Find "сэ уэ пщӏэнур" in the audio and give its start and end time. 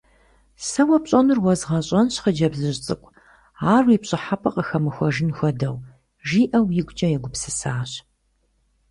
0.67-1.39